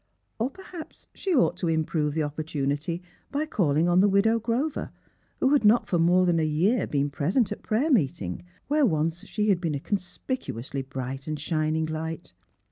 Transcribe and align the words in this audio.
Or 0.39 0.49
perhaps 0.49 1.05
she 1.13 1.35
ought 1.35 1.55
to 1.57 1.67
improve 1.67 2.15
the 2.15 2.23
opportunity 2.23 3.03
by 3.31 3.45
calling 3.45 3.87
on 3.87 3.99
the 3.99 4.09
Widow 4.09 4.39
Grover, 4.39 4.89
who 5.39 5.53
had 5.53 5.63
not 5.63 5.85
for 5.85 5.99
more 5.99 6.25
than 6.25 6.39
a 6.39 6.43
year 6.43 6.87
been 6.87 7.11
present 7.11 7.51
at 7.51 7.61
prayer 7.61 7.91
meeting, 7.91 8.41
where 8.67 8.83
once 8.83 9.23
she 9.25 9.49
had 9.49 9.61
been 9.61 9.75
a 9.75 9.79
conspicuously 9.79 10.81
bright 10.81 11.27
and 11.27 11.39
shining 11.39 11.85
light. 11.85 12.33